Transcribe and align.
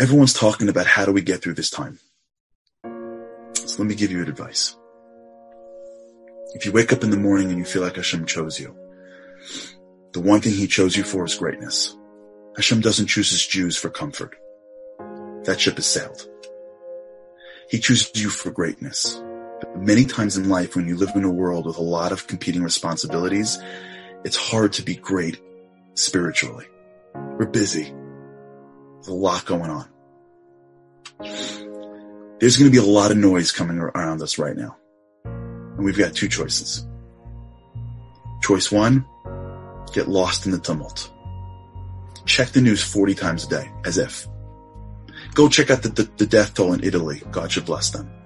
Everyone's 0.00 0.32
talking 0.32 0.68
about 0.68 0.86
how 0.86 1.04
do 1.04 1.12
we 1.12 1.22
get 1.22 1.42
through 1.42 1.54
this 1.54 1.70
time. 1.70 1.98
So 3.54 3.82
let 3.82 3.88
me 3.88 3.96
give 3.96 4.12
you 4.12 4.22
advice. 4.22 4.76
If 6.54 6.64
you 6.64 6.70
wake 6.70 6.92
up 6.92 7.02
in 7.02 7.10
the 7.10 7.16
morning 7.16 7.48
and 7.48 7.58
you 7.58 7.64
feel 7.64 7.82
like 7.82 7.96
Hashem 7.96 8.24
chose 8.26 8.60
you, 8.60 8.76
the 10.12 10.20
one 10.20 10.40
thing 10.40 10.52
he 10.52 10.68
chose 10.68 10.96
you 10.96 11.02
for 11.02 11.24
is 11.24 11.34
greatness. 11.34 11.96
Hashem 12.54 12.80
doesn't 12.80 13.08
choose 13.08 13.30
his 13.30 13.44
Jews 13.44 13.76
for 13.76 13.90
comfort. 13.90 14.36
That 15.44 15.58
ship 15.58 15.74
has 15.74 15.86
sailed. 15.86 16.28
He 17.68 17.80
chooses 17.80 18.12
you 18.14 18.30
for 18.30 18.52
greatness. 18.52 19.20
But 19.60 19.78
many 19.78 20.04
times 20.04 20.36
in 20.36 20.48
life, 20.48 20.76
when 20.76 20.86
you 20.86 20.96
live 20.96 21.10
in 21.16 21.24
a 21.24 21.30
world 21.30 21.66
with 21.66 21.76
a 21.76 21.82
lot 21.82 22.12
of 22.12 22.28
competing 22.28 22.62
responsibilities, 22.62 23.58
it's 24.24 24.36
hard 24.36 24.74
to 24.74 24.82
be 24.82 24.94
great 24.94 25.40
spiritually. 25.94 26.66
We're 27.14 27.46
busy. 27.46 27.92
A 29.06 29.12
lot 29.12 29.46
going 29.46 29.70
on. 29.70 29.88
There's 32.40 32.56
going 32.56 32.70
to 32.70 32.72
be 32.72 32.78
a 32.78 32.82
lot 32.82 33.10
of 33.10 33.16
noise 33.16 33.52
coming 33.52 33.78
around 33.78 34.22
us 34.22 34.38
right 34.38 34.56
now. 34.56 34.76
And 35.24 35.84
we've 35.84 35.98
got 35.98 36.14
two 36.14 36.28
choices. 36.28 36.86
Choice 38.42 38.70
one, 38.70 39.04
get 39.92 40.08
lost 40.08 40.46
in 40.46 40.52
the 40.52 40.58
tumult. 40.58 41.10
Check 42.24 42.48
the 42.48 42.60
news 42.60 42.82
40 42.82 43.14
times 43.14 43.44
a 43.44 43.48
day, 43.48 43.70
as 43.84 43.98
if. 43.98 44.26
Go 45.34 45.48
check 45.48 45.70
out 45.70 45.82
the, 45.82 45.88
the, 45.88 46.10
the 46.16 46.26
death 46.26 46.54
toll 46.54 46.72
in 46.72 46.84
Italy. 46.84 47.22
God 47.30 47.50
should 47.50 47.66
bless 47.66 47.90
them 47.90 48.17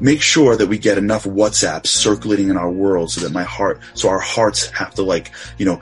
make 0.00 0.22
sure 0.22 0.56
that 0.56 0.68
we 0.68 0.78
get 0.78 0.98
enough 0.98 1.24
WhatsApps 1.24 1.86
circulating 1.88 2.48
in 2.48 2.56
our 2.56 2.70
world 2.70 3.10
so 3.10 3.20
that 3.22 3.32
my 3.32 3.42
heart, 3.42 3.80
so 3.94 4.08
our 4.08 4.18
hearts 4.18 4.66
have 4.70 4.94
to 4.94 5.02
like, 5.02 5.32
you 5.58 5.66
know, 5.66 5.80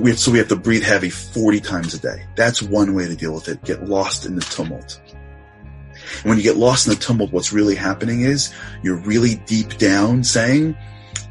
we 0.00 0.10
have, 0.10 0.18
so 0.18 0.30
we 0.30 0.38
have 0.38 0.48
to 0.48 0.56
breathe 0.56 0.82
heavy 0.82 1.10
40 1.10 1.60
times 1.60 1.94
a 1.94 1.98
day. 1.98 2.26
That's 2.36 2.62
one 2.62 2.94
way 2.94 3.06
to 3.06 3.16
deal 3.16 3.34
with 3.34 3.48
it. 3.48 3.62
Get 3.64 3.84
lost 3.84 4.26
in 4.26 4.34
the 4.36 4.42
tumult. 4.42 5.00
And 6.22 6.24
when 6.24 6.38
you 6.38 6.44
get 6.44 6.56
lost 6.56 6.86
in 6.86 6.94
the 6.94 7.00
tumult, 7.00 7.32
what's 7.32 7.52
really 7.52 7.74
happening 7.74 8.22
is 8.22 8.54
you're 8.82 8.96
really 8.96 9.36
deep 9.46 9.78
down 9.78 10.24
saying, 10.24 10.76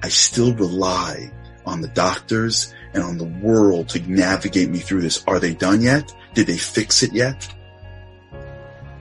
I 0.04 0.10
still 0.10 0.54
rely 0.54 1.32
on 1.66 1.82
the 1.82 1.88
doctors 1.90 2.74
and 2.94 3.04
on 3.04 3.18
the 3.18 3.26
world 3.26 3.90
to 3.90 4.00
navigate 4.10 4.70
me 4.70 4.80
through 4.80 5.02
this. 5.02 5.24
Are 5.28 5.40
they 5.40 5.54
done 5.54 5.82
yet? 5.82 6.14
Did 6.34 6.48
they 6.48 6.58
fix 6.58 7.04
it 7.04 7.14
yet? 7.14 7.48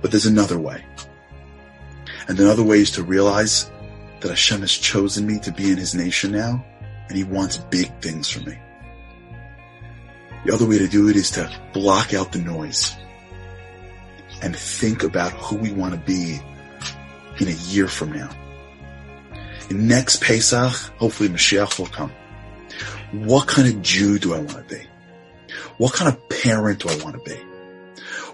But 0.01 0.11
there's 0.11 0.27
another 0.27 0.59
way. 0.59 0.85
And 2.29 2.39
another 2.39 2.63
way 2.63 2.79
is 2.79 2.91
to 2.93 3.03
realize 3.03 3.71
that 4.21 4.31
Hashem 4.31 4.61
has 4.63 4.73
chosen 4.73 5.27
me 5.27 5.39
to 5.41 5.53
be 5.53 5.71
in 5.71 5.77
his 5.77 5.95
nation 5.95 6.33
now, 6.33 6.65
and 7.09 7.17
he 7.17 7.25
wants 7.25 7.59
big 7.59 7.93
things 8.01 8.31
for 8.31 8.41
me. 8.41 8.59
The 10.47 10.55
other 10.55 10.67
way 10.67 10.79
to 10.79 10.89
do 10.89 11.09
it 11.09 11.17
is 11.17 11.31
to 11.33 11.51
block 11.73 12.15
out 12.15 12.33
the 12.33 12.39
noise 12.39 12.95
and 14.43 14.57
think 14.57 15.03
about 15.03 15.33
who 15.33 15.57
we 15.57 15.73
want 15.73 15.95
to 15.95 16.01
be 16.01 16.41
in 17.41 17.49
a 17.49 17.59
year 17.69 17.89
from 17.89 18.13
now. 18.13 18.31
In 19.71 19.89
next 19.89 20.23
Pesach, 20.23 20.73
hopefully 20.99 21.29
Mashiach 21.29 21.79
will 21.79 21.87
come. 21.87 22.13
What 23.13 23.49
kind 23.49 23.69
of 23.69 23.83
Jew 23.83 24.19
do 24.19 24.35
I 24.35 24.39
want 24.39 24.69
to 24.69 24.75
be? 24.75 24.83
What 25.79 25.93
kind 25.93 26.13
of 26.13 26.29
parent 26.29 26.81
do 26.81 26.89
I 26.89 27.03
want 27.03 27.17
to 27.17 27.31
be? 27.31 27.41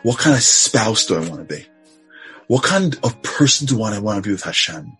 What 0.03 0.19
kind 0.19 0.35
of 0.35 0.43
spouse 0.43 1.07
do 1.07 1.17
I 1.17 1.29
want 1.29 1.49
to 1.49 1.57
be? 1.57 1.67
What 2.51 2.65
kind 2.65 2.99
of 3.05 3.23
person 3.23 3.69
do 3.69 3.81
I 3.85 3.97
want 4.01 4.17
to 4.17 4.29
be 4.29 4.33
with 4.33 4.43
Hashem? 4.43 4.97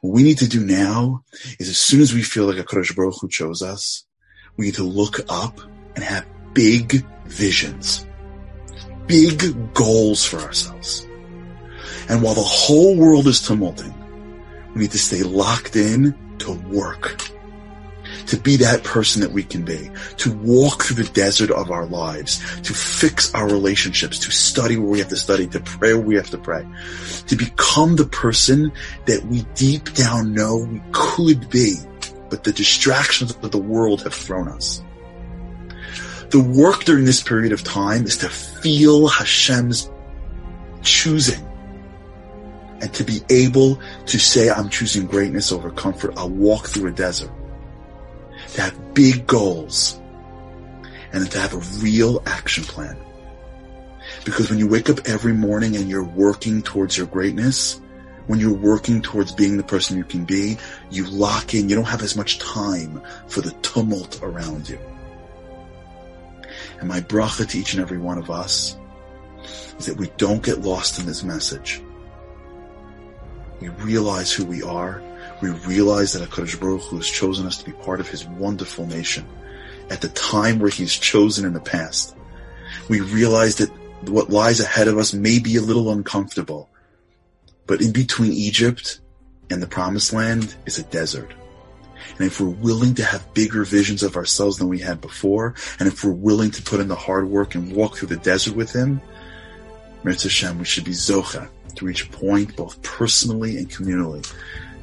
What 0.00 0.14
we 0.14 0.22
need 0.22 0.38
to 0.38 0.48
do 0.48 0.64
now 0.64 1.24
is 1.58 1.68
as 1.68 1.76
soon 1.76 2.00
as 2.00 2.14
we 2.14 2.22
feel 2.22 2.46
like 2.46 2.56
HaKadosh 2.56 2.96
Baruch 2.96 3.20
Hu 3.20 3.28
chose 3.28 3.60
us, 3.60 4.06
we 4.56 4.64
need 4.64 4.76
to 4.76 4.84
look 4.84 5.20
up 5.28 5.60
and 5.94 6.02
have 6.02 6.24
big 6.54 7.04
visions, 7.26 8.06
big 9.06 9.74
goals 9.74 10.24
for 10.24 10.38
ourselves. 10.38 11.06
And 12.08 12.22
while 12.22 12.32
the 12.32 12.40
whole 12.40 12.96
world 12.96 13.26
is 13.26 13.42
tumulting, 13.42 13.92
we 14.74 14.80
need 14.80 14.92
to 14.92 14.98
stay 14.98 15.22
locked 15.22 15.76
in 15.76 16.16
to 16.38 16.52
work 16.52 17.29
to 18.30 18.36
be 18.36 18.54
that 18.54 18.84
person 18.84 19.22
that 19.22 19.32
we 19.32 19.42
can 19.42 19.64
be, 19.64 19.90
to 20.16 20.32
walk 20.38 20.84
through 20.84 21.02
the 21.02 21.12
desert 21.12 21.50
of 21.50 21.72
our 21.72 21.84
lives, 21.86 22.38
to 22.60 22.72
fix 22.72 23.34
our 23.34 23.46
relationships, 23.46 24.20
to 24.20 24.30
study 24.30 24.76
where 24.76 24.88
we 24.88 25.00
have 25.00 25.08
to 25.08 25.16
study, 25.16 25.48
to 25.48 25.58
pray 25.58 25.94
where 25.94 26.06
we 26.06 26.14
have 26.14 26.30
to 26.30 26.38
pray, 26.38 26.64
to 27.26 27.34
become 27.34 27.96
the 27.96 28.04
person 28.04 28.70
that 29.06 29.24
we 29.26 29.42
deep 29.56 29.92
down 29.94 30.32
know 30.32 30.58
we 30.58 30.80
could 30.92 31.50
be, 31.50 31.74
but 32.28 32.44
the 32.44 32.52
distractions 32.52 33.32
of 33.32 33.50
the 33.50 33.58
world 33.58 34.02
have 34.02 34.14
thrown 34.14 34.46
us. 34.46 34.80
The 36.28 36.40
work 36.40 36.84
during 36.84 37.06
this 37.06 37.24
period 37.24 37.50
of 37.50 37.64
time 37.64 38.04
is 38.04 38.18
to 38.18 38.28
feel 38.28 39.08
Hashem's 39.08 39.90
choosing 40.82 41.44
and 42.80 42.94
to 42.94 43.02
be 43.02 43.22
able 43.28 43.80
to 44.06 44.20
say, 44.20 44.50
I'm 44.50 44.68
choosing 44.68 45.06
greatness 45.06 45.50
over 45.50 45.72
comfort. 45.72 46.14
I'll 46.16 46.30
walk 46.30 46.68
through 46.68 46.90
a 46.90 46.92
desert 46.92 47.32
to 48.54 48.62
have 48.62 48.94
big 48.94 49.26
goals 49.26 50.00
and 51.12 51.30
to 51.30 51.38
have 51.38 51.54
a 51.54 51.82
real 51.82 52.22
action 52.26 52.64
plan. 52.64 52.96
Because 54.24 54.50
when 54.50 54.58
you 54.58 54.68
wake 54.68 54.90
up 54.90 55.00
every 55.06 55.32
morning 55.32 55.76
and 55.76 55.88
you're 55.88 56.04
working 56.04 56.62
towards 56.62 56.96
your 56.96 57.06
greatness, 57.06 57.80
when 58.26 58.38
you're 58.38 58.52
working 58.52 59.02
towards 59.02 59.32
being 59.32 59.56
the 59.56 59.62
person 59.62 59.96
you 59.96 60.04
can 60.04 60.24
be, 60.24 60.58
you 60.90 61.06
lock 61.06 61.54
in, 61.54 61.68
you 61.68 61.74
don't 61.74 61.84
have 61.84 62.02
as 62.02 62.16
much 62.16 62.38
time 62.38 63.02
for 63.26 63.40
the 63.40 63.52
tumult 63.62 64.20
around 64.22 64.68
you. 64.68 64.78
And 66.78 66.88
my 66.88 67.00
bracha 67.00 67.48
to 67.48 67.58
each 67.58 67.74
and 67.74 67.82
every 67.82 67.98
one 67.98 68.18
of 68.18 68.30
us 68.30 68.76
is 69.78 69.86
that 69.86 69.96
we 69.96 70.10
don't 70.16 70.42
get 70.42 70.60
lost 70.60 70.98
in 70.98 71.06
this 71.06 71.22
message. 71.22 71.82
We 73.60 73.68
realize 73.68 74.32
who 74.32 74.44
we 74.44 74.62
are 74.62 75.02
we 75.40 75.50
realize 75.50 76.12
that 76.12 76.28
HaKadosh 76.28 76.60
Baruch 76.60 76.82
Hu 76.82 76.96
has 76.96 77.08
chosen 77.08 77.46
us 77.46 77.58
to 77.58 77.64
be 77.64 77.72
part 77.72 78.00
of 78.00 78.08
his 78.08 78.26
wonderful 78.26 78.86
nation 78.86 79.26
at 79.88 80.00
the 80.00 80.08
time 80.08 80.58
where 80.58 80.70
he's 80.70 80.94
chosen 80.94 81.44
in 81.44 81.52
the 81.52 81.60
past. 81.60 82.14
We 82.88 83.00
realize 83.00 83.56
that 83.56 83.70
what 84.08 84.30
lies 84.30 84.60
ahead 84.60 84.88
of 84.88 84.98
us 84.98 85.12
may 85.12 85.38
be 85.38 85.56
a 85.56 85.62
little 85.62 85.90
uncomfortable, 85.90 86.68
but 87.66 87.80
in 87.80 87.92
between 87.92 88.32
Egypt 88.32 89.00
and 89.50 89.62
the 89.62 89.66
promised 89.66 90.12
land 90.12 90.54
is 90.66 90.78
a 90.78 90.84
desert. 90.84 91.32
And 92.18 92.26
if 92.26 92.40
we're 92.40 92.48
willing 92.48 92.94
to 92.96 93.04
have 93.04 93.34
bigger 93.34 93.64
visions 93.64 94.02
of 94.02 94.16
ourselves 94.16 94.58
than 94.58 94.68
we 94.68 94.78
had 94.78 95.00
before, 95.00 95.54
and 95.78 95.88
if 95.88 96.04
we're 96.04 96.12
willing 96.12 96.50
to 96.52 96.62
put 96.62 96.80
in 96.80 96.88
the 96.88 96.94
hard 96.94 97.28
work 97.28 97.54
and 97.54 97.74
walk 97.74 97.96
through 97.96 98.08
the 98.08 98.16
desert 98.16 98.54
with 98.54 98.72
him, 98.72 99.00
Mirz 100.04 100.22
Hashem, 100.22 100.58
we 100.58 100.64
should 100.64 100.84
be 100.84 100.92
Zocha 100.92 101.48
to 101.74 101.84
reach 101.84 102.06
a 102.06 102.10
point 102.10 102.56
both 102.56 102.80
personally 102.82 103.58
and 103.58 103.70
communally 103.70 104.26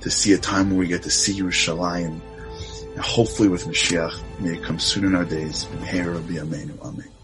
to 0.08 0.16
see 0.16 0.32
a 0.32 0.38
time 0.38 0.70
where 0.70 0.80
we 0.80 0.88
get 0.88 1.04
to 1.04 1.10
see 1.10 1.38
Yerushalayim. 1.38 2.22
And 2.96 3.02
hopefully 3.04 3.50
with 3.50 3.66
Mashiach, 3.66 4.40
may 4.40 4.54
it 4.54 4.64
come 4.64 4.80
soon 4.80 5.04
in 5.04 5.16
our 5.16 5.26
days. 5.26 5.68
Amen. 6.82 7.17